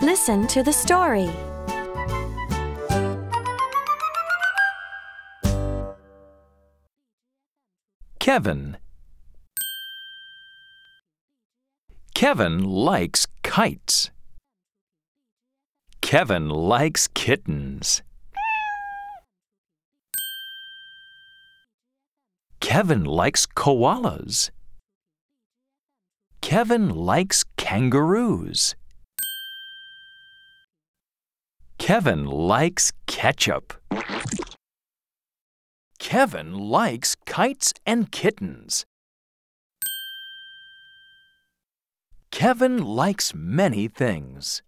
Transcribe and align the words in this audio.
Listen 0.00 0.46
to 0.46 0.62
the 0.62 0.72
story. 0.72 1.28
Kevin. 8.20 8.76
Kevin 12.14 12.62
likes 12.62 13.26
kites. 13.42 14.10
Kevin 16.00 16.48
likes 16.48 17.08
kittens. 17.08 18.02
Kevin 22.60 23.04
likes 23.04 23.46
koalas. 23.46 24.50
Kevin 26.40 26.88
likes 26.88 27.44
kangaroos. 27.56 28.76
Kevin 31.88 32.26
likes 32.26 32.92
ketchup. 33.06 33.72
Kevin 35.98 36.52
likes 36.52 37.16
kites 37.24 37.72
and 37.86 38.12
kittens. 38.12 38.84
Kevin 42.30 42.76
likes 42.84 43.32
many 43.34 43.88
things. 43.88 44.60